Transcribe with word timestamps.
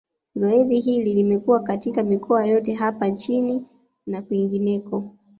Zoezi 0.35 0.79
hili 0.79 1.13
limekuwa 1.13 1.59
katika 1.63 2.03
mikoa 2.03 2.45
yote 2.45 2.73
hapa 2.73 3.07
nchini 3.07 3.65
na 4.07 4.21
kwingineko 4.21 5.15